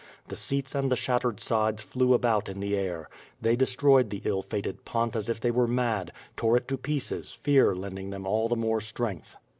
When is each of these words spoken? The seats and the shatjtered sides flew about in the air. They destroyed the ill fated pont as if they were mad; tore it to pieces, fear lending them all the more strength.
The 0.29 0.35
seats 0.35 0.73
and 0.73 0.91
the 0.91 0.95
shatjtered 0.95 1.39
sides 1.39 1.83
flew 1.83 2.15
about 2.15 2.49
in 2.49 2.59
the 2.59 2.75
air. 2.75 3.07
They 3.39 3.55
destroyed 3.55 4.09
the 4.09 4.23
ill 4.25 4.41
fated 4.41 4.83
pont 4.83 5.15
as 5.15 5.29
if 5.29 5.39
they 5.39 5.51
were 5.51 5.67
mad; 5.67 6.11
tore 6.35 6.57
it 6.57 6.67
to 6.69 6.77
pieces, 6.79 7.33
fear 7.33 7.75
lending 7.75 8.09
them 8.09 8.25
all 8.25 8.49
the 8.49 8.55
more 8.55 8.81
strength. 8.81 9.37